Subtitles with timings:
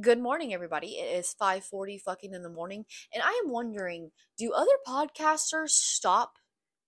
[0.00, 0.98] Good morning, everybody.
[0.98, 6.32] It is 5:40 fucking in the morning, and I am wondering, do other podcasters stop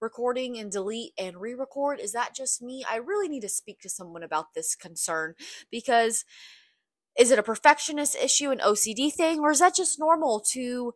[0.00, 2.00] recording and delete and re-record?
[2.00, 2.84] Is that just me?
[2.90, 5.34] I really need to speak to someone about this concern
[5.70, 6.24] because
[7.16, 10.92] is it a perfectionist issue, an OCD thing, or is that just normal to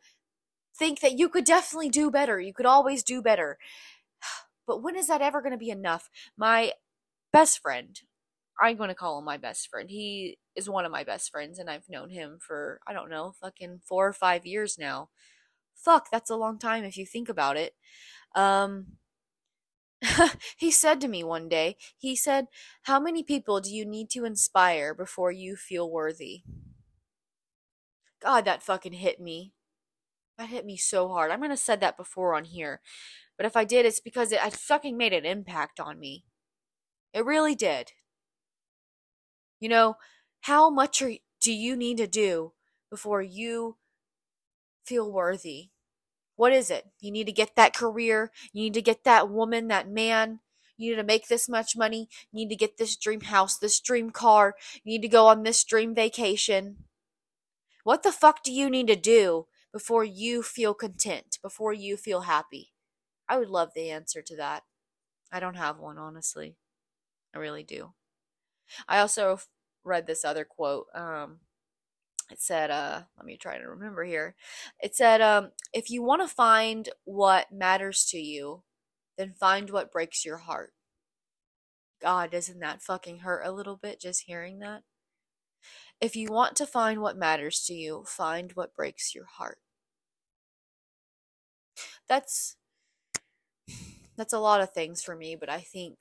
[0.76, 2.40] think that you could definitely do better?
[2.40, 3.56] You could always do better.
[4.66, 6.10] But when is that ever going to be enough?
[6.36, 6.72] My
[7.32, 8.00] best friend,
[8.60, 9.88] I'm going to call him my best friend.
[9.90, 13.32] He is one of my best friends, and I've known him for, I don't know,
[13.40, 15.08] fucking four or five years now.
[15.74, 17.74] Fuck, that's a long time if you think about it.
[18.34, 18.98] Um,
[20.58, 22.48] he said to me one day, he said,
[22.82, 26.42] How many people do you need to inspire before you feel worthy?
[28.22, 29.54] God, that fucking hit me.
[30.36, 31.30] That hit me so hard.
[31.30, 32.80] I might have said that before on here,
[33.36, 36.24] but if I did, it's because it, I fucking made an impact on me.
[37.12, 37.92] It really did.
[39.60, 39.96] You know,
[40.40, 42.52] how much are, do you need to do
[42.90, 43.76] before you
[44.84, 45.68] feel worthy?
[46.36, 46.86] What is it?
[47.00, 48.32] You need to get that career.
[48.52, 50.40] You need to get that woman, that man.
[50.78, 52.08] You need to make this much money.
[52.32, 54.54] You need to get this dream house, this dream car.
[54.82, 56.84] You need to go on this dream vacation.
[57.84, 62.22] What the fuck do you need to do before you feel content, before you feel
[62.22, 62.72] happy?
[63.28, 64.62] I would love the answer to that.
[65.30, 66.56] I don't have one, honestly.
[67.34, 67.92] I really do.
[68.88, 69.40] I also
[69.84, 70.86] read this other quote.
[70.94, 71.40] Um,
[72.30, 74.36] it said, uh, let me try to remember here.
[74.80, 78.62] It said, um, if you want to find what matters to you,
[79.18, 80.72] then find what breaks your heart.
[82.00, 84.82] God, doesn't that fucking hurt a little bit just hearing that?
[86.00, 89.58] If you want to find what matters to you, find what breaks your heart.
[92.08, 92.56] That's
[94.16, 95.98] that's a lot of things for me, but I think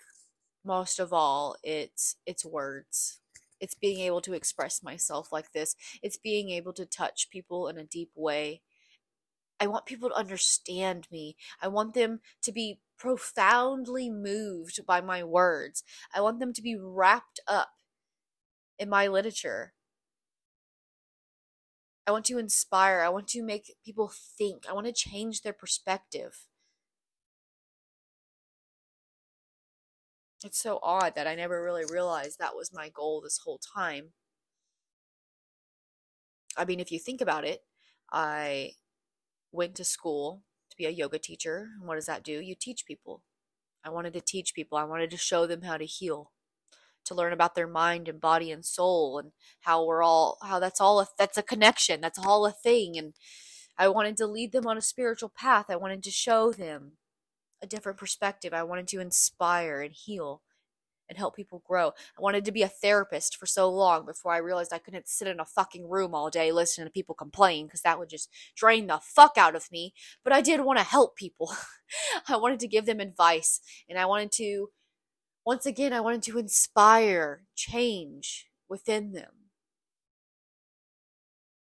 [0.69, 3.19] most of all it's it's words.
[3.59, 5.75] It's being able to express myself like this.
[6.03, 8.61] It's being able to touch people in a deep way.
[9.59, 11.35] I want people to understand me.
[11.59, 15.83] I want them to be profoundly moved by my words.
[16.15, 17.71] I want them to be wrapped up
[18.77, 19.73] in my literature.
[22.05, 23.01] I want to inspire.
[23.01, 24.65] I want to make people think.
[24.69, 26.45] I want to change their perspective
[30.43, 34.13] It's so odd that I never really realized that was my goal this whole time.
[36.57, 37.63] I mean, if you think about it,
[38.11, 38.71] I
[39.51, 41.69] went to school to be a yoga teacher.
[41.77, 42.39] And what does that do?
[42.39, 43.21] You teach people.
[43.83, 46.31] I wanted to teach people, I wanted to show them how to heal.
[47.05, 50.81] To learn about their mind and body and soul, and how we're all, how that's
[50.81, 52.97] all, a, that's a connection, that's all a thing.
[52.97, 53.13] And
[53.77, 55.67] I wanted to lead them on a spiritual path.
[55.69, 56.98] I wanted to show them
[57.61, 58.53] a different perspective.
[58.53, 60.41] I wanted to inspire and heal
[61.09, 61.87] and help people grow.
[61.87, 65.27] I wanted to be a therapist for so long before I realized I couldn't sit
[65.27, 68.87] in a fucking room all day listening to people complain because that would just drain
[68.87, 69.93] the fuck out of me.
[70.23, 71.51] But I did want to help people.
[72.27, 73.59] I wanted to give them advice
[73.89, 74.69] and I wanted to,
[75.45, 79.31] once again, I wanted to inspire change within them.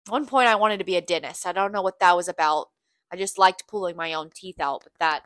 [0.07, 1.47] one point, I wanted to be a dentist.
[1.47, 2.67] I don't know what that was about.
[3.11, 5.25] I just liked pulling my own teeth out, but that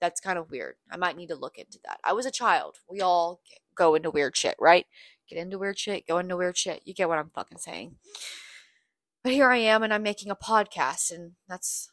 [0.00, 0.76] that's kind of weird.
[0.90, 2.00] I might need to look into that.
[2.04, 2.76] I was a child.
[2.90, 3.40] We all
[3.74, 4.86] go into weird shit, right?
[5.28, 6.82] Get into weird shit, go into weird shit.
[6.84, 7.96] You get what I'm fucking saying.
[9.24, 11.90] But here I am and I'm making a podcast and that's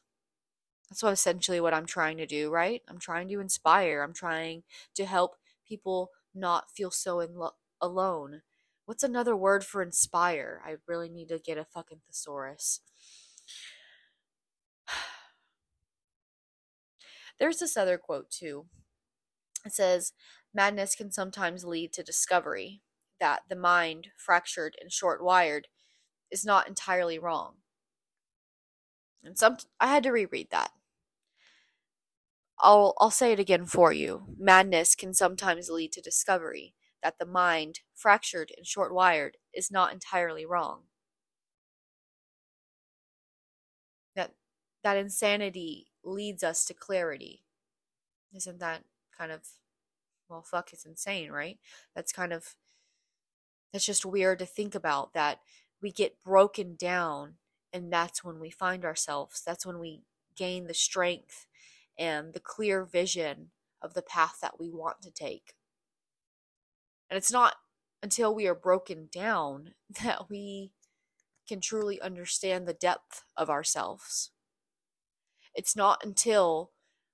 [0.89, 2.83] that's what essentially what I'm trying to do, right?
[2.87, 4.03] I'm trying to inspire.
[4.03, 4.61] I'm trying
[4.93, 5.35] to help
[5.67, 8.41] people not feel so in lo- alone.
[8.85, 10.61] What's another word for inspire?
[10.63, 12.81] I really need to get a fucking thesaurus.
[17.43, 18.67] There's this other quote too.
[19.65, 20.13] It says,
[20.53, 22.83] Madness can sometimes lead to discovery
[23.19, 25.67] that the mind, fractured and short wired,
[26.31, 27.55] is not entirely wrong.
[29.25, 30.71] And some I had to reread that.
[32.59, 34.23] I'll I'll say it again for you.
[34.39, 39.91] Madness can sometimes lead to discovery that the mind, fractured and short wired, is not
[39.91, 40.83] entirely wrong.
[44.15, 44.31] That
[44.85, 47.43] that insanity leads us to clarity.
[48.33, 48.83] Isn't that
[49.17, 49.41] kind of,
[50.29, 51.59] well, fuck, it's insane, right?
[51.95, 52.55] That's kind of,
[53.71, 55.39] that's just weird to think about that
[55.81, 57.35] we get broken down
[57.73, 59.41] and that's when we find ourselves.
[59.45, 60.01] That's when we
[60.35, 61.47] gain the strength
[61.97, 63.49] and the clear vision
[63.81, 65.55] of the path that we want to take.
[67.09, 67.55] And it's not
[68.01, 69.73] until we are broken down
[70.03, 70.71] that we
[71.47, 74.31] can truly understand the depth of ourselves.
[75.55, 76.71] It's not until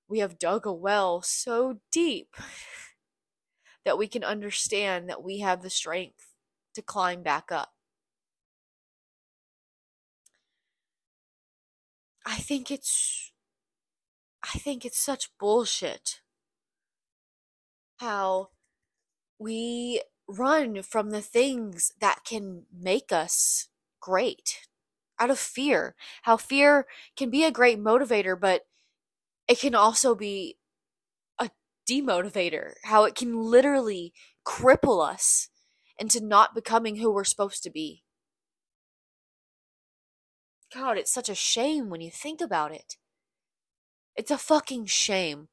[0.08, 2.36] we have dug a well so deep
[3.84, 6.34] that we can understand that we have the strength
[6.74, 7.72] to climb back up.
[12.24, 13.32] I think it's
[14.42, 16.20] I think it's such bullshit
[17.98, 18.48] how
[19.38, 23.68] we run from the things that can make us
[24.00, 24.68] great
[25.20, 25.94] out of fear.
[26.22, 26.86] How fear
[27.16, 28.62] can be a great motivator, but
[29.46, 30.56] it can also be
[31.38, 31.50] a
[31.88, 32.74] demotivator.
[32.84, 34.12] How it can literally
[34.46, 35.48] cripple us
[35.98, 38.02] into not becoming who we're supposed to be.
[40.72, 42.96] God, it's such a shame when you think about it.
[44.16, 45.48] It's a fucking shame.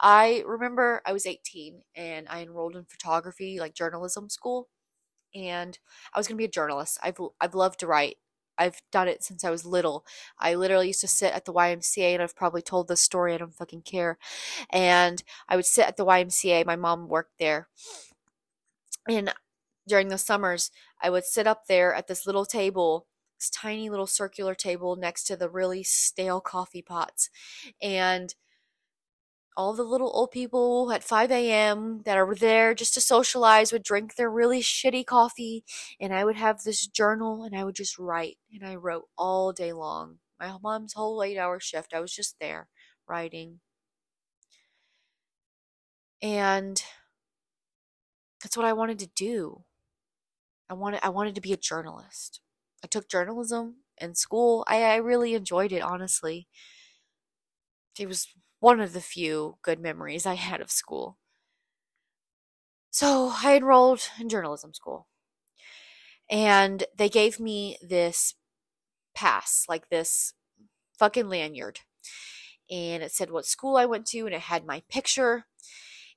[0.00, 4.68] I remember I was 18 and I enrolled in photography, like journalism school,
[5.34, 5.78] and
[6.14, 6.98] I was going to be a journalist.
[7.02, 8.16] I've I've loved to write.
[8.58, 10.04] I've done it since I was little.
[10.38, 13.34] I literally used to sit at the YMCA, and I've probably told this story.
[13.34, 14.18] I don't fucking care.
[14.70, 16.66] And I would sit at the YMCA.
[16.66, 17.68] My mom worked there,
[19.08, 19.32] and
[19.86, 20.70] during the summers,
[21.00, 23.06] I would sit up there at this little table
[23.38, 27.30] this tiny little circular table next to the really stale coffee pots.
[27.80, 28.34] And
[29.58, 32.02] all the little old people at 5 a.m.
[32.04, 35.64] that are there just to socialize would drink their really shitty coffee.
[36.00, 38.38] And I would have this journal and I would just write.
[38.54, 40.18] And I wrote all day long.
[40.38, 42.68] My mom's whole eight hour shift, I was just there
[43.08, 43.58] writing.
[46.22, 46.80] And
[48.40, 49.64] that's what I wanted to do.
[50.70, 52.40] I wanted I wanted to be a journalist.
[52.84, 54.64] I took journalism in school.
[54.68, 56.46] I, I really enjoyed it, honestly.
[57.98, 58.28] It was
[58.60, 61.16] one of the few good memories I had of school.
[62.90, 65.06] So I enrolled in journalism school.
[66.30, 68.34] And they gave me this
[69.14, 70.34] pass, like this
[70.98, 71.80] fucking lanyard.
[72.70, 75.46] And it said what school I went to, and it had my picture.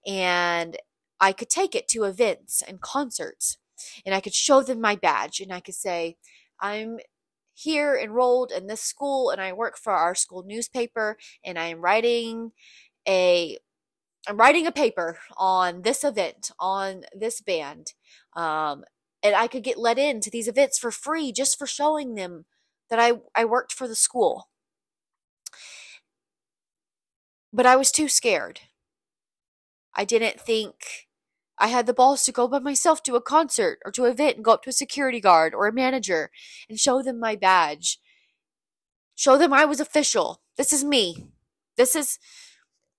[0.06, 0.78] And
[1.20, 3.58] I could take it to events and concerts.
[4.06, 5.40] And I could show them my badge.
[5.40, 6.18] And I could say,
[6.60, 6.98] I'm
[7.62, 12.52] here enrolled in this school and I work for our school newspaper and I'm writing
[13.08, 13.58] a
[14.28, 17.94] I'm writing a paper on this event, on this band.
[18.36, 18.84] Um,
[19.24, 22.46] and I could get let in to these events for free just for showing them
[22.90, 24.50] that I, I worked for the school.
[27.52, 28.62] But I was too scared.
[29.96, 31.08] I didn't think
[31.62, 34.38] I had the balls to go by myself to a concert or to an event
[34.38, 36.32] and go up to a security guard or a manager
[36.68, 38.00] and show them my badge.
[39.14, 40.42] Show them I was official.
[40.58, 41.28] This is me.
[41.78, 42.18] This is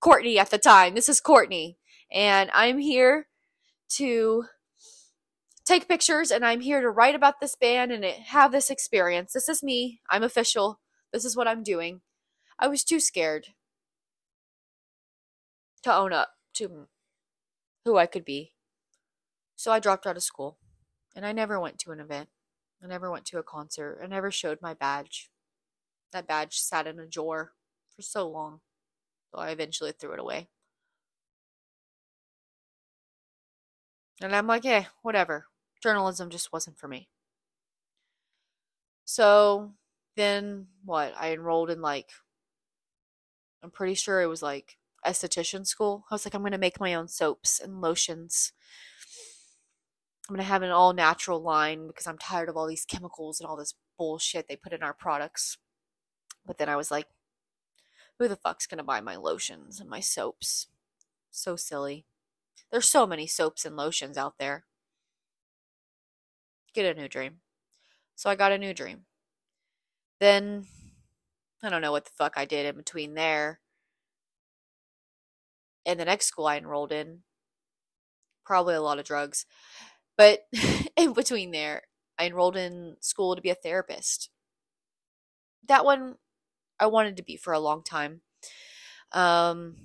[0.01, 0.95] Courtney at the time.
[0.95, 1.77] This is Courtney.
[2.13, 3.27] And I'm here
[3.97, 4.45] to
[5.65, 9.33] take pictures and I'm here to write about this band and have this experience.
[9.33, 10.01] This is me.
[10.09, 10.79] I'm official.
[11.13, 12.01] This is what I'm doing.
[12.61, 13.49] I was too scared
[15.83, 16.87] to own up to
[17.85, 18.53] who I could be.
[19.57, 20.59] So I dropped out of school
[21.15, 22.29] and I never went to an event.
[22.83, 24.01] I never went to a concert.
[24.03, 25.31] I never showed my badge.
[26.13, 27.53] That badge sat in a drawer
[27.95, 28.61] for so long.
[29.31, 30.49] So I eventually threw it away.
[34.21, 35.47] And I'm like, eh, whatever.
[35.83, 37.09] Journalism just wasn't for me.
[39.05, 39.73] So
[40.17, 41.15] then what?
[41.19, 42.11] I enrolled in like,
[43.63, 44.77] I'm pretty sure it was like
[45.07, 46.05] esthetician school.
[46.11, 48.53] I was like, I'm going to make my own soaps and lotions.
[50.29, 53.41] I'm going to have an all natural line because I'm tired of all these chemicals
[53.41, 55.59] and all this bullshit they put in our products.
[56.47, 57.07] But then I was like,
[58.19, 60.69] who the fuck's going to buy my lotions and my soaps?
[61.31, 62.07] So silly.
[62.71, 64.65] There's so many soaps and lotions out there.
[66.73, 67.39] Get a new dream.
[68.15, 69.07] So I got a new dream.
[70.21, 70.67] Then
[71.63, 73.61] I don't know what the fuck I did in between there
[75.87, 77.21] and the next school I enrolled in.
[78.45, 79.47] Probably a lot of drugs.
[80.17, 80.47] But
[80.97, 81.83] in between there,
[82.19, 84.31] I enrolled in school to be a therapist.
[85.69, 86.17] That one
[86.79, 88.23] I wanted to be for a long time.
[89.13, 89.77] Um,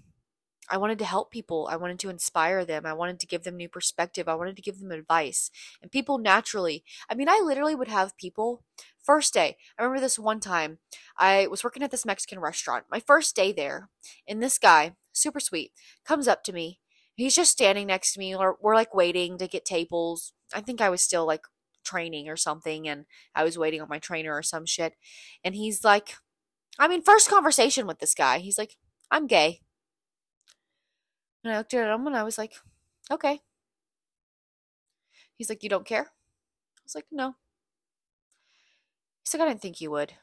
[0.69, 1.67] I wanted to help people.
[1.71, 2.85] I wanted to inspire them.
[2.85, 4.27] I wanted to give them new perspective.
[4.27, 5.49] I wanted to give them advice.
[5.81, 8.63] And people naturally, I mean, I literally would have people
[9.01, 9.57] first day.
[9.77, 10.79] I remember this one time.
[11.17, 12.85] I was working at this Mexican restaurant.
[12.91, 13.89] My first day there,
[14.27, 15.71] and this guy, super sweet,
[16.05, 16.79] comes up to me.
[17.15, 18.35] He's just standing next to me.
[18.35, 20.33] We're, we're like waiting to get tables.
[20.53, 21.45] I think I was still like
[21.83, 24.93] training or something, and I was waiting on my trainer or some shit.
[25.43, 26.15] And he's like,
[26.79, 28.77] I mean, first conversation with this guy, he's like,
[29.09, 29.61] I'm gay.
[31.43, 32.53] And I looked at him and I was like,
[33.09, 33.39] okay.
[35.37, 36.11] He's like, you don't care?
[36.11, 37.35] I was like, no.
[39.23, 40.13] He's like, I didn't think you would.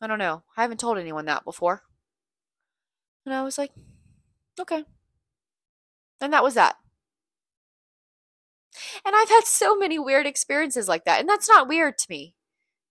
[0.00, 0.42] I don't know.
[0.56, 1.82] I haven't told anyone that before.
[3.24, 3.72] And I was like,
[4.60, 4.84] okay.
[6.20, 6.76] And that was that.
[9.04, 11.20] And I've had so many weird experiences like that.
[11.20, 12.34] And that's not weird to me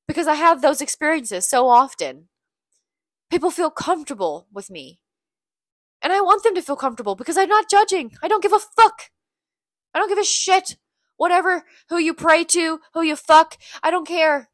[0.08, 2.28] because I have those experiences so often.
[3.30, 5.00] people feel comfortable with me.
[6.02, 8.12] And I want them to feel comfortable because I'm not judging.
[8.22, 9.12] I don't give a fuck.
[9.94, 10.78] I don't give a shit.
[11.18, 14.50] Whatever, who you pray to, who you fuck, I don't care.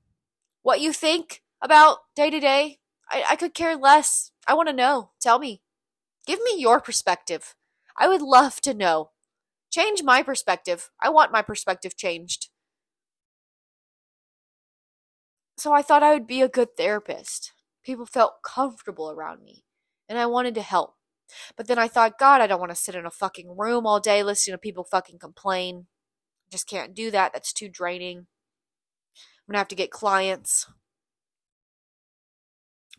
[0.61, 2.79] What you think about day to day,
[3.09, 4.31] I, could care less.
[4.45, 5.11] I want to know.
[5.21, 5.61] Tell me.
[6.27, 7.55] Give me your perspective.
[7.97, 9.11] I would love to know.
[9.71, 10.89] Change my perspective.
[11.01, 12.49] I want my perspective changed.
[15.57, 17.53] So I thought I would be a good therapist.
[17.83, 19.63] People felt comfortable around me,
[20.07, 20.95] and I wanted to help.
[21.55, 23.99] But then I thought, God, I don't want to sit in a fucking room all
[23.99, 25.87] day listening to people fucking complain.
[26.47, 27.33] I just can't do that.
[27.33, 28.17] That's too draining.
[28.17, 28.25] I'm
[29.47, 30.65] going to have to get clients.
[30.67, 30.73] I'm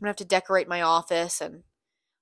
[0.05, 1.63] going to have to decorate my office and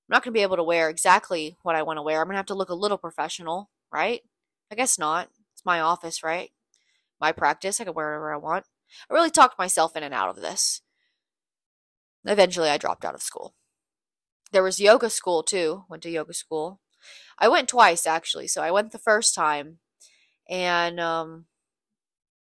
[0.08, 2.20] I'm not going to be able to wear exactly what I want to wear.
[2.20, 4.20] I'm going to have to look a little professional, right?
[4.70, 5.30] I guess not.
[5.52, 6.50] It's my office, right?
[7.20, 7.80] My practice.
[7.80, 8.66] I can wear whatever I want.
[9.10, 10.82] I really talked myself in and out of this.
[12.24, 13.54] Eventually, I dropped out of school.
[14.52, 15.84] There was yoga school too.
[15.88, 16.80] Went to yoga school.
[17.38, 18.46] I went twice actually.
[18.48, 19.78] So I went the first time,
[20.48, 21.46] and um,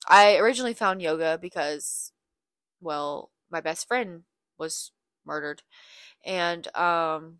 [0.08, 2.12] I originally found yoga because,
[2.79, 4.24] well, my best friend
[4.58, 4.91] was
[5.25, 5.63] murdered,
[6.24, 7.40] and um,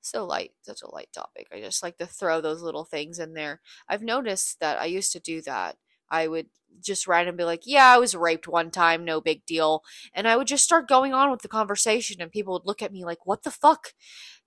[0.00, 1.48] so light, such a light topic.
[1.52, 3.60] I just like to throw those little things in there.
[3.88, 5.76] I've noticed that I used to do that.
[6.10, 6.46] I would
[6.80, 9.82] just and be like, yeah, I was raped one time, no big deal.
[10.14, 12.92] And I would just start going on with the conversation, and people would look at
[12.92, 13.94] me like, what the fuck?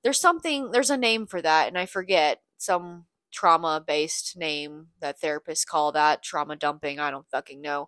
[0.04, 5.20] There's something, there's a name for that, and I forget some trauma based name that
[5.22, 7.00] therapists call that trauma dumping.
[7.00, 7.88] I don't fucking know.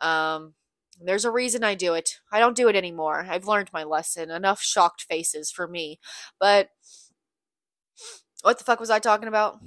[0.00, 0.54] Um,
[1.02, 2.20] there's a reason I do it.
[2.32, 3.26] I don't do it anymore.
[3.28, 4.30] I've learned my lesson.
[4.30, 5.98] Enough shocked faces for me.
[6.40, 6.70] But
[8.42, 9.58] what the fuck was I talking about?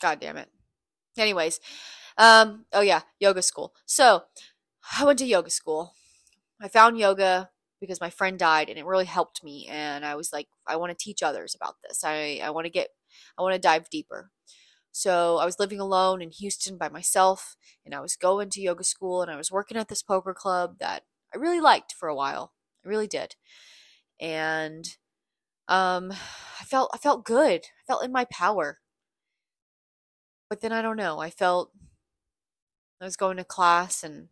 [0.00, 0.48] God damn it.
[1.16, 1.60] Anyways,
[2.18, 3.74] um, oh yeah, yoga school.
[3.86, 4.24] So
[4.98, 5.94] I went to yoga school.
[6.60, 9.66] I found yoga because my friend died and it really helped me.
[9.68, 12.04] And I was like, I want to teach others about this.
[12.04, 12.88] I, I want to get,
[13.36, 14.30] I want to dive deeper.
[14.92, 18.84] So I was living alone in Houston by myself and I was going to yoga
[18.84, 22.14] school and I was working at this poker club that I really liked for a
[22.14, 22.52] while.
[22.84, 23.34] I really did.
[24.20, 24.84] And
[25.68, 26.12] um
[26.60, 27.62] I felt I felt good.
[27.62, 28.80] I felt in my power.
[30.50, 31.18] But then I don't know.
[31.18, 31.72] I felt
[33.00, 34.28] I was going to class and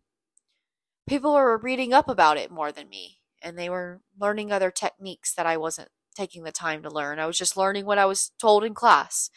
[1.08, 5.34] people were reading up about it more than me and they were learning other techniques
[5.34, 7.18] that I wasn't taking the time to learn.
[7.18, 9.30] I was just learning what I was told in class.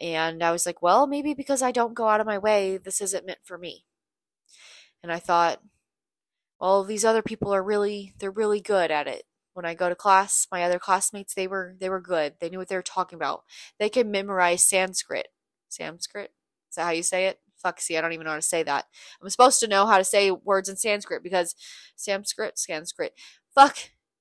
[0.00, 3.00] And I was like, well, maybe because I don't go out of my way, this
[3.00, 3.84] isn't meant for me.
[5.02, 5.60] And I thought,
[6.60, 9.24] well, these other people are really they're really good at it.
[9.54, 12.34] When I go to class, my other classmates, they were they were good.
[12.40, 13.44] They knew what they were talking about.
[13.78, 15.28] They could memorize Sanskrit
[15.68, 16.32] Sanskrit.
[16.70, 17.40] Is that how you say it?
[17.56, 18.86] Fuck, see, I don't even know how to say that.
[19.20, 21.54] I'm supposed to know how to say words in Sanskrit because
[21.96, 23.12] Sanskrit, Sanskrit.
[23.54, 23.76] Fuck,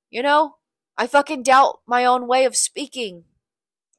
[0.10, 0.56] you know,
[0.98, 3.26] I fucking doubt my own way of speaking.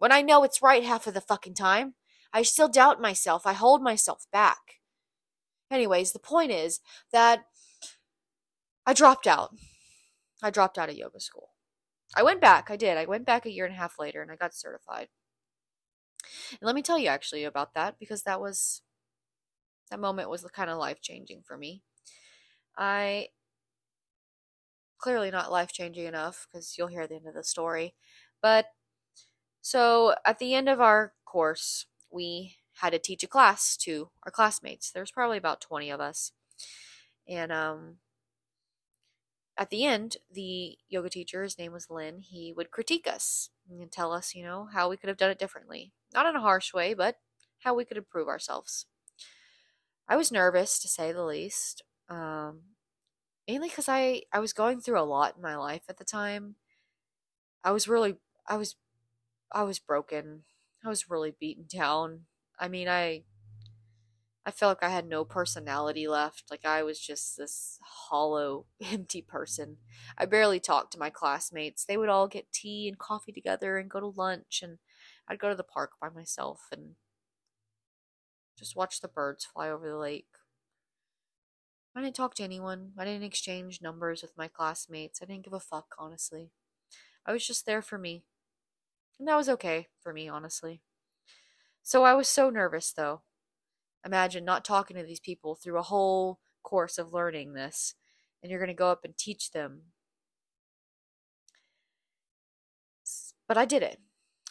[0.00, 1.92] When I know it's right half of the fucking time,
[2.32, 3.46] I still doubt myself.
[3.46, 4.80] I hold myself back.
[5.70, 6.80] Anyways, the point is
[7.12, 7.44] that
[8.86, 9.54] I dropped out.
[10.42, 11.50] I dropped out of yoga school.
[12.16, 12.70] I went back.
[12.70, 12.96] I did.
[12.96, 15.08] I went back a year and a half later and I got certified.
[16.52, 18.80] And let me tell you actually about that because that was
[19.90, 21.82] that moment was kind of life changing for me.
[22.78, 23.28] I
[24.96, 27.94] clearly not life changing enough because you'll hear the end of the story.
[28.40, 28.64] But
[29.60, 34.32] so at the end of our course, we had to teach a class to our
[34.32, 34.90] classmates.
[34.90, 36.32] There's probably about 20 of us.
[37.28, 37.96] And um
[39.56, 43.92] at the end, the yoga teacher, his name was Lynn, he would critique us and
[43.92, 45.92] tell us, you know, how we could have done it differently.
[46.14, 47.16] Not in a harsh way, but
[47.58, 48.86] how we could improve ourselves.
[50.08, 52.60] I was nervous, to say the least, um,
[53.46, 56.56] mainly because I, I was going through a lot in my life at the time.
[57.62, 58.16] I was really,
[58.48, 58.76] I was,
[59.52, 60.44] I was broken.
[60.84, 62.26] I was really beaten down.
[62.58, 63.24] I mean, I
[64.44, 66.50] I felt like I had no personality left.
[66.50, 69.78] Like I was just this hollow, empty person.
[70.16, 71.84] I barely talked to my classmates.
[71.84, 74.78] They would all get tea and coffee together and go to lunch, and
[75.28, 76.96] I'd go to the park by myself and
[78.56, 80.28] just watch the birds fly over the lake.
[81.94, 82.94] I didn't talk to anyone.
[82.98, 85.22] I didn't exchange numbers with my classmates.
[85.22, 86.50] I didn't give a fuck, honestly.
[87.26, 88.24] I was just there for me.
[89.20, 90.82] And that was okay for me, honestly.
[91.82, 93.20] So I was so nervous, though.
[94.04, 97.94] Imagine not talking to these people through a whole course of learning this,
[98.42, 99.92] and you're going to go up and teach them.
[103.46, 104.00] But I did it.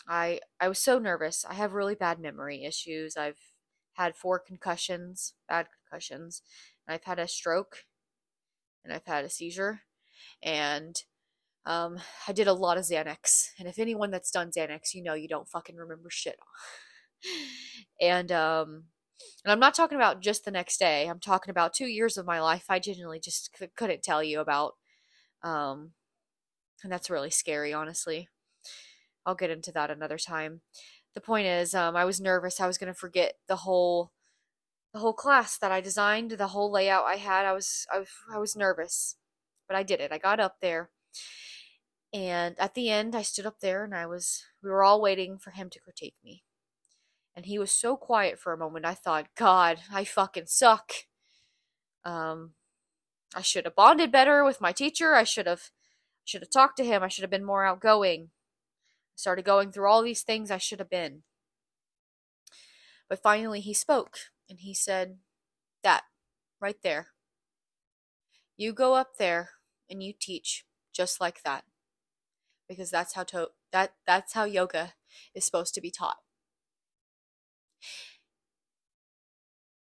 [0.08, 1.46] I I was so nervous.
[1.46, 3.18] I have really bad memory issues.
[3.18, 3.40] I've
[3.94, 6.44] had four concussions, bad concussions,
[6.86, 7.86] and I've had a stroke
[8.84, 9.82] and I've had a seizure.
[10.44, 10.96] And
[11.66, 13.50] um, I did a lot of Xanax.
[13.60, 16.38] And if anyone that's done Xanax, you know you don't fucking remember shit.
[18.02, 18.84] and um,
[19.44, 21.08] and I'm not talking about just the next day.
[21.08, 24.40] I'm talking about two years of my life I genuinely just c- couldn't tell you
[24.40, 24.76] about.
[25.44, 25.92] Um,
[26.84, 28.30] and that's really scary, honestly.
[29.26, 30.62] I'll get into that another time.
[31.14, 32.60] The point is, um, I was nervous.
[32.60, 34.12] I was going to forget the whole
[34.94, 37.46] the whole class that I designed, the whole layout I had.
[37.46, 39.16] I was I, I was nervous,
[39.68, 40.12] but I did it.
[40.12, 40.90] I got up there,
[42.14, 44.46] and at the end, I stood up there, and I was.
[44.64, 46.44] We were all waiting for him to critique me,
[47.36, 48.86] and he was so quiet for a moment.
[48.86, 50.94] I thought, God, I fucking suck.
[52.04, 52.54] Um,
[53.36, 55.14] I should have bonded better with my teacher.
[55.14, 55.72] I should have
[56.26, 57.04] should have talked to him.
[57.04, 58.30] I should have been more outgoing.
[58.32, 61.24] I started going through all these things I should have been.
[63.10, 64.18] But finally he spoke
[64.50, 65.18] and he said,
[65.84, 66.04] That,
[66.62, 67.08] right there.
[68.56, 69.52] You go up there
[69.90, 71.64] and you teach just like that.
[72.70, 74.94] Because that's how to that that's how yoga
[75.36, 76.18] is supposed to be taught.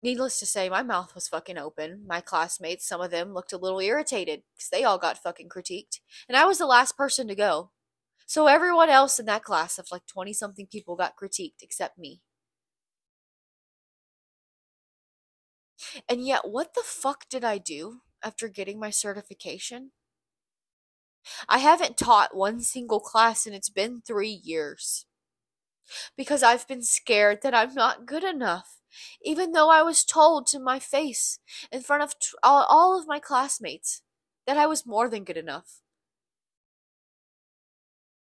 [0.03, 2.05] Needless to say, my mouth was fucking open.
[2.07, 5.99] My classmates, some of them looked a little irritated because they all got fucking critiqued.
[6.27, 7.71] And I was the last person to go.
[8.27, 12.21] So everyone else in that class of like 20 something people got critiqued except me.
[16.07, 19.91] And yet, what the fuck did I do after getting my certification?
[21.47, 25.05] I haven't taught one single class and it's been three years.
[26.15, 28.77] Because I've been scared that I'm not good enough.
[29.23, 31.39] Even though I was told to my face
[31.71, 34.01] in front of t- all, of my classmates
[34.45, 35.81] that I was more than good enough.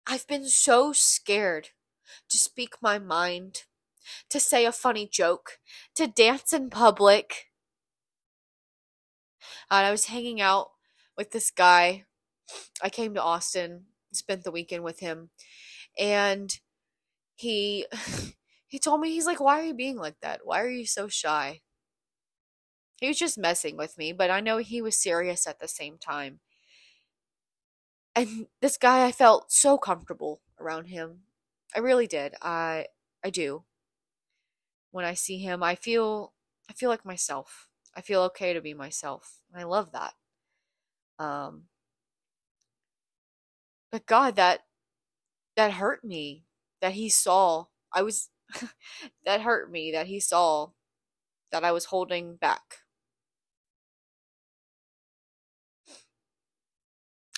[0.06, 1.70] I've been so scared
[2.30, 3.64] to speak my mind,
[4.30, 5.60] to say a funny joke,
[5.96, 7.48] to dance in public.
[9.70, 10.72] And I was hanging out
[11.18, 12.06] with this guy.
[12.82, 15.30] I came to Austin, spent the weekend with him,
[16.00, 16.52] and
[17.36, 17.88] he
[18.68, 20.42] he told me he's like, "Why are you being like that?
[20.46, 21.62] Why are you so shy?"
[22.98, 25.98] He was just messing with me, but I know he was serious at the same
[25.98, 26.42] time.
[28.16, 31.24] And this guy, I felt so comfortable around him.
[31.76, 32.36] I really did.
[32.42, 32.88] I
[33.24, 33.66] I do.
[34.92, 36.34] When I see him, I feel
[36.70, 37.70] I feel like myself.
[37.94, 39.42] I feel okay to be myself.
[39.54, 40.14] I love that.
[41.20, 41.68] Um
[43.92, 44.62] but God, that
[45.56, 46.46] that hurt me
[46.82, 47.66] that he saw.
[47.94, 48.30] I was
[49.26, 50.70] that hurt me that he saw
[51.52, 52.80] that I was holding back.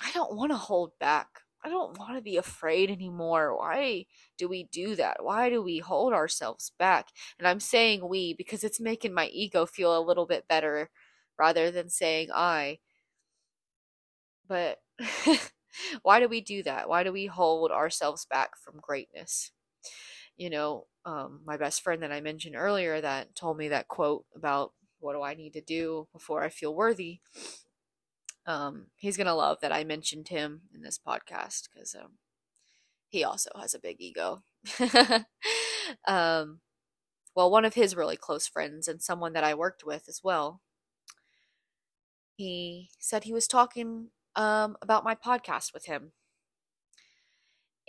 [0.04, 1.28] I don't want to hold back.
[1.64, 3.56] I don't want to be afraid anymore.
[3.58, 4.06] Why
[4.38, 5.24] do we do that?
[5.24, 7.10] Why do we hold ourselves back?
[7.38, 10.90] And I'm saying we because it's making my ego feel a little bit better
[11.38, 12.80] rather than saying I.
[14.48, 14.80] But
[16.04, 16.90] why do we do that?
[16.90, 19.52] Why do we hold ourselves back from greatness?
[20.38, 24.26] You know, um, my best friend that I mentioned earlier that told me that quote
[24.36, 27.20] about what do I need to do before I feel worthy.
[28.46, 32.14] Um, he's gonna love that I mentioned him in this podcast because um,
[33.10, 34.44] he also has a big ego.
[36.08, 36.60] um,
[37.36, 40.62] well, one of his really close friends and someone that I worked with as well.
[42.36, 44.10] He said he was talking
[44.40, 46.14] um, about my podcast with him,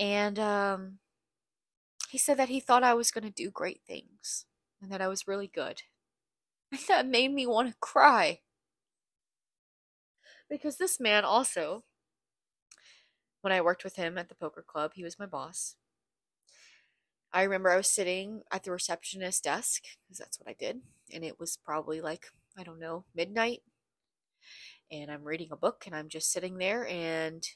[0.01, 0.99] and um,
[2.09, 4.47] he said that he thought I was going to do great things
[4.83, 5.83] and that I was really good.
[6.73, 8.41] And that made me want to cry.
[10.49, 11.83] Because this man also,
[13.41, 15.75] when I worked with him at the poker club, he was my boss.
[17.33, 20.83] I remember I was sitting at the receptionist desk, because that's what I did,
[21.13, 23.63] and it was probably like, I don't know, midnight.
[24.93, 27.47] And I'm reading a book, and I'm just sitting there, and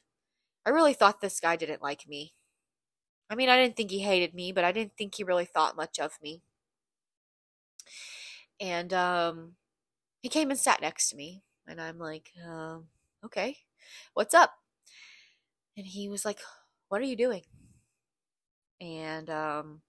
[0.64, 2.34] I really thought this guy didn't like me.
[3.28, 5.76] I mean, I didn't think he hated me, but I didn't think he really thought
[5.76, 6.42] much of me.
[8.60, 9.56] And um,
[10.22, 12.78] he came and sat next to me, and I'm like, uh,
[13.24, 13.58] okay,
[14.14, 14.52] what's up?
[15.76, 16.38] And he was like,
[16.88, 17.42] what are you doing?
[18.80, 19.80] And um,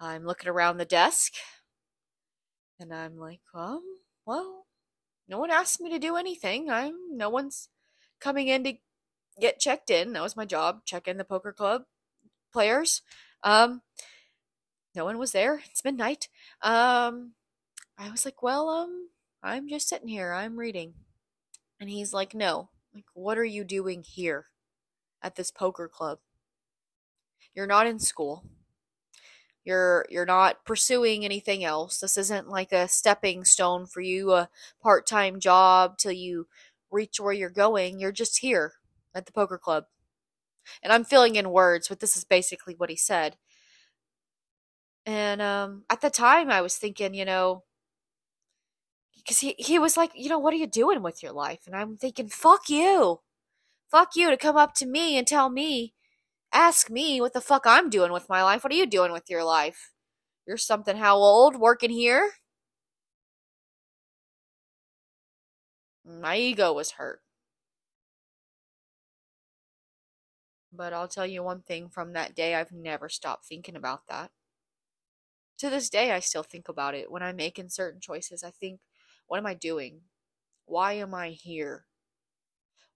[0.00, 1.34] I'm looking around the desk,
[2.80, 3.82] and I'm like, um,
[4.24, 4.65] well,
[5.28, 6.70] no one asked me to do anything.
[6.70, 7.68] I'm no one's
[8.20, 8.74] coming in to
[9.40, 10.12] get checked in.
[10.12, 11.82] That was my job, check in the poker club
[12.52, 13.02] players.
[13.42, 13.82] Um,
[14.94, 15.62] no one was there.
[15.70, 16.28] It's midnight.
[16.62, 17.32] Um,
[17.98, 19.10] I was like, well, um,
[19.42, 20.32] I'm just sitting here.
[20.32, 20.94] I'm reading.
[21.78, 22.70] And he's like, no.
[22.94, 24.46] Like, what are you doing here
[25.22, 26.18] at this poker club?
[27.54, 28.44] You're not in school.
[29.66, 31.98] You're you're not pursuing anything else.
[31.98, 34.48] This isn't like a stepping stone for you, a
[34.80, 36.46] part-time job till you
[36.88, 37.98] reach where you're going.
[37.98, 38.74] You're just here
[39.12, 39.86] at the poker club.
[40.84, 43.36] And I'm filling in words, but this is basically what he said.
[45.04, 47.64] And um, at the time, I was thinking, you know,
[49.16, 51.62] because he, he was like, you know, what are you doing with your life?
[51.66, 53.20] And I'm thinking, fuck you.
[53.90, 55.94] Fuck you to come up to me and tell me,
[56.52, 58.64] ask me what the fuck I'm doing with my life.
[58.64, 59.92] What are you doing with your life?
[60.46, 62.32] You're something how old working here?
[66.04, 67.20] My ego was hurt.
[70.72, 74.30] But I'll tell you one thing from that day, I've never stopped thinking about that.
[75.58, 77.10] To this day, I still think about it.
[77.10, 78.80] When I'm making certain choices, I think,
[79.26, 80.02] what am I doing?
[80.66, 81.86] Why am I here?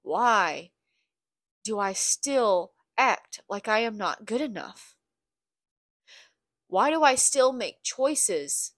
[0.02, 0.70] Why
[1.64, 4.94] do I still act like I am not good enough?
[6.68, 8.72] Why do I still make choices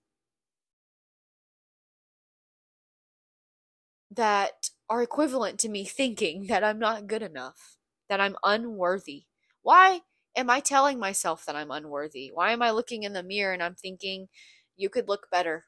[4.11, 7.77] that are equivalent to me thinking that I'm not good enough,
[8.09, 9.25] that I'm unworthy?
[9.63, 10.03] Why
[10.37, 12.31] am I telling myself that I'm unworthy?
[12.33, 14.29] Why am I looking in the mirror and I'm thinking,
[14.77, 15.67] you could look better?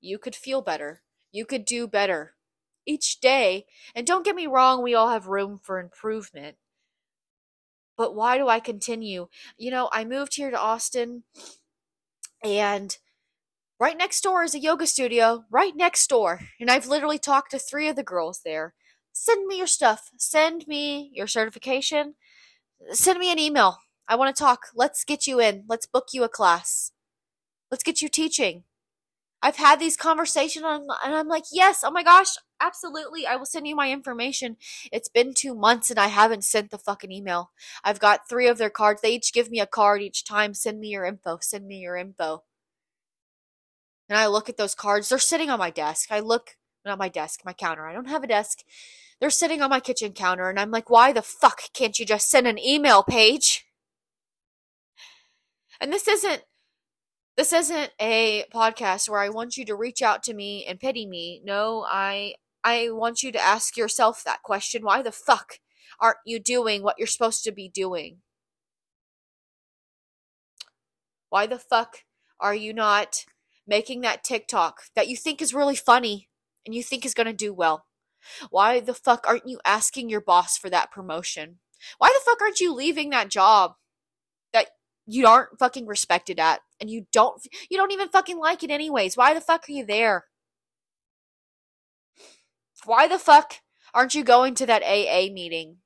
[0.00, 1.02] You could feel better.
[1.32, 2.36] You could do better
[2.86, 3.66] each day.
[3.94, 6.56] And don't get me wrong, we all have room for improvement.
[7.98, 9.28] But why do I continue?
[9.58, 11.24] You know, I moved here to Austin
[12.42, 12.96] and
[13.80, 16.40] right next door is a yoga studio, right next door.
[16.60, 18.74] And I've literally talked to three of the girls there.
[19.12, 20.10] Send me your stuff.
[20.16, 22.14] Send me your certification.
[22.92, 23.78] Send me an email.
[24.06, 24.68] I want to talk.
[24.74, 25.64] Let's get you in.
[25.68, 26.92] Let's book you a class.
[27.70, 28.62] Let's get you teaching.
[29.40, 33.26] I've had these conversations and I'm like, yes, oh my gosh, absolutely.
[33.26, 34.56] I will send you my information.
[34.90, 37.52] It's been two months and I haven't sent the fucking email.
[37.84, 39.00] I've got three of their cards.
[39.00, 40.54] They each give me a card each time.
[40.54, 41.38] Send me your info.
[41.40, 42.42] Send me your info.
[44.08, 45.08] And I look at those cards.
[45.08, 46.10] They're sitting on my desk.
[46.10, 47.86] I look, not my desk, my counter.
[47.86, 48.64] I don't have a desk.
[49.20, 52.28] They're sitting on my kitchen counter and I'm like, why the fuck can't you just
[52.30, 53.66] send an email Paige?
[55.80, 56.42] And this isn't
[57.38, 61.06] this isn't a podcast where I want you to reach out to me and pity
[61.06, 61.40] me.
[61.44, 64.82] No, I I want you to ask yourself that question.
[64.82, 65.60] Why the fuck
[66.00, 68.18] aren't you doing what you're supposed to be doing?
[71.28, 71.98] Why the fuck
[72.40, 73.24] are you not
[73.68, 76.28] making that TikTok that you think is really funny
[76.66, 77.84] and you think is going to do well?
[78.50, 81.60] Why the fuck aren't you asking your boss for that promotion?
[81.98, 83.76] Why the fuck aren't you leaving that job
[85.10, 87.40] you aren't fucking respected at and you don't
[87.70, 89.16] you don't even fucking like it anyways.
[89.16, 90.26] Why the fuck are you there?
[92.84, 93.54] Why the fuck
[93.94, 95.78] aren't you going to that AA meeting?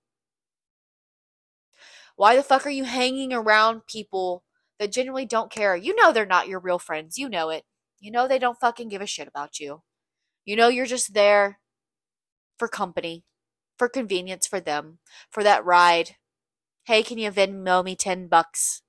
[2.16, 4.42] Why the fuck are you hanging around people
[4.80, 5.76] that genuinely don't care?
[5.76, 7.16] You know they're not your real friends.
[7.16, 7.64] You know it.
[8.00, 9.82] You know they don't fucking give a shit about you.
[10.44, 11.61] You know you're just there
[12.58, 13.24] for company,
[13.78, 14.98] for convenience for them,
[15.30, 16.16] for that ride.
[16.85, 18.82] Hey, can you Venmo me 10 bucks?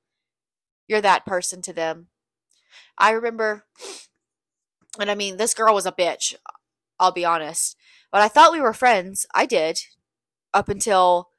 [0.88, 2.08] You're that person to them.
[2.98, 3.66] I remember,
[5.00, 6.36] and I mean, this girl was a bitch,
[7.00, 7.76] I'll be honest.
[8.12, 9.26] But I thought we were friends.
[9.34, 9.80] I did.
[10.54, 11.30] Up until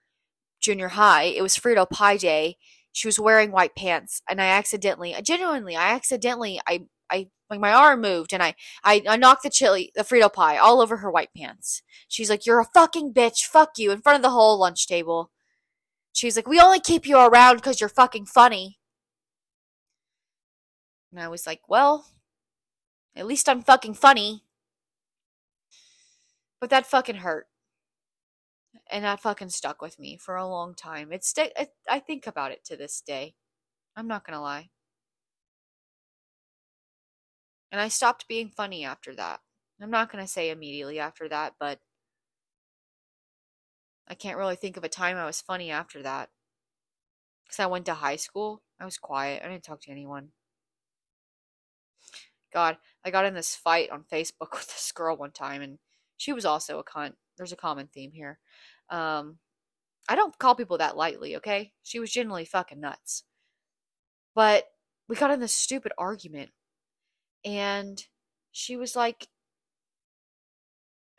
[0.60, 1.24] junior high.
[1.24, 2.56] It was Frito Pie Day.
[2.92, 7.60] She was wearing white pants, and I accidentally, I genuinely, I accidentally, I, I, like
[7.60, 8.54] my arm moved, and I,
[8.84, 11.82] I, I knocked the chili, the Frito pie, all over her white pants.
[12.08, 15.32] She's like, "You're a fucking bitch, fuck you!" in front of the whole lunch table.
[16.12, 18.78] She's like, "We only keep you around because you're fucking funny."
[21.14, 22.06] And I was like, well,
[23.14, 24.42] at least I'm fucking funny.
[26.60, 27.46] But that fucking hurt.
[28.90, 31.12] And that fucking stuck with me for a long time.
[31.12, 31.52] It's st-
[31.88, 33.36] I think about it to this day.
[33.94, 34.70] I'm not going to lie.
[37.70, 39.38] And I stopped being funny after that.
[39.80, 41.78] I'm not going to say immediately after that, but
[44.08, 46.30] I can't really think of a time I was funny after that.
[47.44, 48.62] Because I went to high school.
[48.80, 49.42] I was quiet.
[49.44, 50.30] I didn't talk to anyone.
[52.54, 55.78] God, I got in this fight on Facebook with this girl one time, and
[56.16, 57.14] she was also a cunt.
[57.36, 58.38] There's a common theme here.
[58.88, 59.38] Um,
[60.08, 61.72] I don't call people that lightly, okay?
[61.82, 63.24] She was genuinely fucking nuts.
[64.34, 64.64] But
[65.08, 66.50] we got in this stupid argument,
[67.44, 68.02] and
[68.52, 69.28] she was like,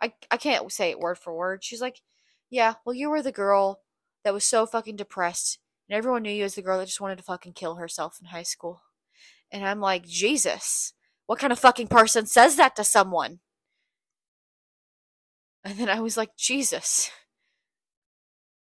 [0.00, 1.64] I, I can't say it word for word.
[1.64, 2.02] She's like,
[2.50, 3.80] Yeah, well, you were the girl
[4.24, 7.18] that was so fucking depressed, and everyone knew you as the girl that just wanted
[7.18, 8.82] to fucking kill herself in high school.
[9.52, 10.94] And I'm like, Jesus,
[11.26, 13.38] what kind of fucking person says that to someone?
[15.62, 17.10] And then I was like, Jesus.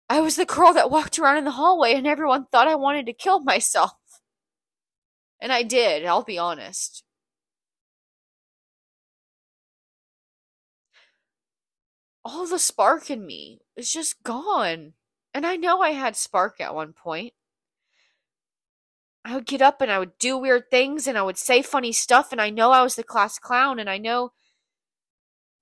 [0.09, 3.05] I was the girl that walked around in the hallway and everyone thought I wanted
[3.05, 3.91] to kill myself.
[5.39, 7.03] And I did, I'll be honest.
[12.29, 14.93] all the spark in me is just gone.
[15.33, 17.33] And I know I had spark at one point.
[19.29, 21.91] I would get up and I would do weird things and I would say funny
[21.91, 24.31] stuff and I know I was the class clown and I know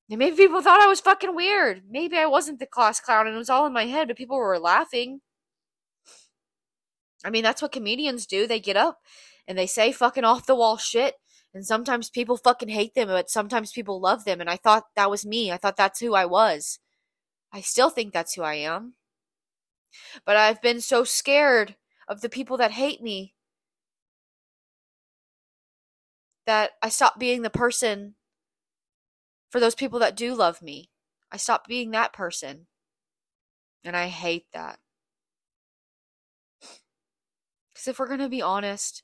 [0.07, 1.81] maybe people thought I was fucking weird.
[1.89, 4.37] Maybe I wasn't the class clown and it was all in my head, but people
[4.37, 5.19] were laughing.
[7.25, 8.47] I mean, that's what comedians do.
[8.47, 8.99] They get up
[9.49, 11.15] and they say fucking off the wall shit.
[11.53, 14.39] And sometimes people fucking hate them, but sometimes people love them.
[14.39, 15.51] And I thought that was me.
[15.51, 16.79] I thought that's who I was.
[17.51, 18.93] I still think that's who I am.
[20.25, 21.75] But I've been so scared
[22.07, 23.33] of the people that hate me
[26.47, 28.15] that I stop being the person
[29.51, 30.89] for those people that do love me.
[31.31, 32.65] I stop being that person.
[33.83, 34.79] And I hate that.
[37.71, 39.03] Because if we're going to be honest,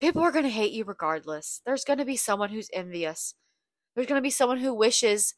[0.00, 1.62] people are going to hate you regardless.
[1.64, 3.34] There's going to be someone who's envious.
[3.94, 5.34] There's going to be someone who wishes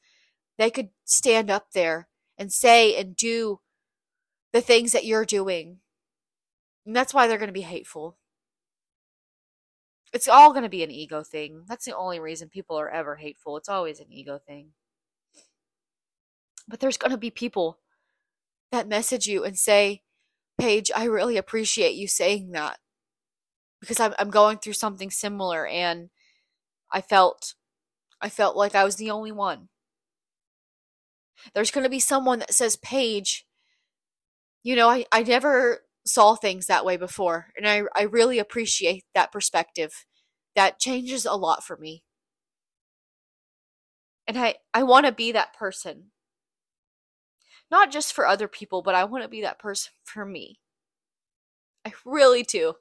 [0.59, 3.61] they could stand up there and say and do
[4.53, 5.79] the things that you're doing.
[6.87, 8.17] And that's why they're going to be hateful.
[10.15, 11.65] It's all going to be an ego thing.
[11.69, 13.57] That's the only reason people are ever hateful.
[13.57, 14.69] It's always an ego thing.
[16.69, 17.81] But there's going to be people
[18.71, 20.03] that message you and say,
[20.57, 22.79] Paige, I really appreciate you saying that
[23.81, 26.11] because I'm, I'm going through something similar and
[26.93, 27.55] I felt
[28.21, 29.69] I felt like I was the only one.
[31.55, 33.47] There's going to be someone that says, Paige,
[34.63, 37.49] you know, I, I never saw things that way before.
[37.57, 40.05] And I, I really appreciate that perspective.
[40.57, 42.05] That changes a lot for me.
[44.27, 46.11] And I, I want to be that person.
[47.71, 50.61] Not just for other people, but I want to be that person for me.
[51.87, 52.75] I really do.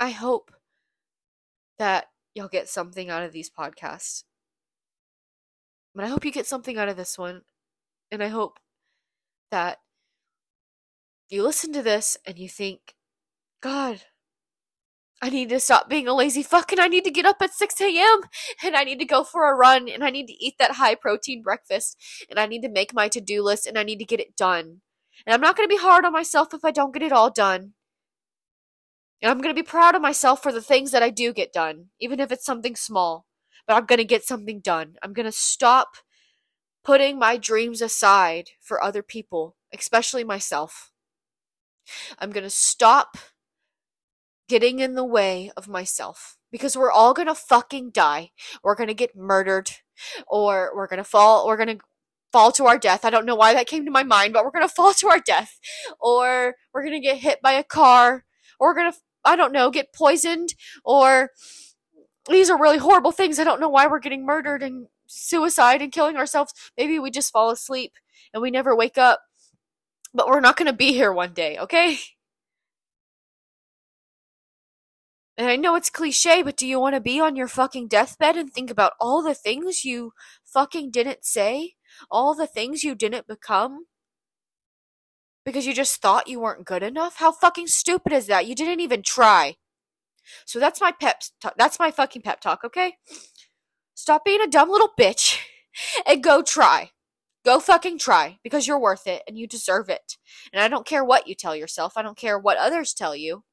[0.00, 0.52] I hope
[1.78, 4.24] that y'all get something out of these podcasts.
[5.94, 7.42] But I hope you get something out of this one.
[8.10, 8.60] And I hope
[9.50, 9.78] that
[11.30, 12.94] you listen to this and you think,
[13.62, 14.02] God,
[15.22, 17.54] I need to stop being a lazy fuck and I need to get up at
[17.54, 18.20] 6 a.m.
[18.62, 20.94] and I need to go for a run and I need to eat that high
[20.94, 21.96] protein breakfast
[22.28, 24.36] and I need to make my to do list and I need to get it
[24.36, 24.82] done.
[25.26, 27.30] And I'm not going to be hard on myself if I don't get it all
[27.30, 27.72] done.
[29.26, 31.52] And I'm going to be proud of myself for the things that I do get
[31.52, 33.26] done, even if it's something small.
[33.66, 34.94] But I'm going to get something done.
[35.02, 35.96] I'm going to stop
[36.84, 40.92] putting my dreams aside for other people, especially myself.
[42.20, 43.18] I'm going to stop
[44.48, 48.30] getting in the way of myself because we're all going to fucking die.
[48.62, 49.72] We're going to get murdered
[50.28, 51.84] or we're going to fall, we're going to
[52.30, 53.04] fall to our death.
[53.04, 55.08] I don't know why that came to my mind, but we're going to fall to
[55.08, 55.58] our death
[55.98, 58.24] or we're going to get hit by a car
[58.60, 61.30] or we're going to I don't know, get poisoned or
[62.28, 63.38] these are really horrible things.
[63.38, 66.52] I don't know why we're getting murdered and suicide and killing ourselves.
[66.76, 67.92] Maybe we just fall asleep
[68.32, 69.20] and we never wake up.
[70.14, 71.98] But we're not going to be here one day, okay?
[75.38, 78.36] And I know it's cliche, but do you want to be on your fucking deathbed
[78.36, 80.12] and think about all the things you
[80.44, 81.74] fucking didn't say?
[82.10, 83.86] All the things you didn't become?
[85.46, 87.16] Because you just thought you weren't good enough?
[87.16, 88.46] How fucking stupid is that?
[88.46, 89.54] You didn't even try.
[90.44, 91.54] So that's my pep talk.
[91.56, 92.96] That's my fucking pep talk, okay?
[93.94, 95.38] Stop being a dumb little bitch
[96.06, 96.90] and go try.
[97.44, 100.16] Go fucking try because you're worth it and you deserve it.
[100.52, 101.92] And I don't care what you tell yourself.
[101.96, 103.44] I don't care what others tell you.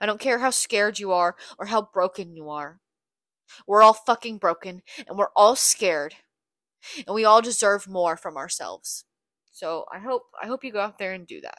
[0.00, 2.80] I don't care how scared you are or how broken you are.
[3.68, 6.16] We're all fucking broken and we're all scared
[7.06, 9.04] and we all deserve more from ourselves.
[9.52, 11.58] So I hope I hope you go out there and do that.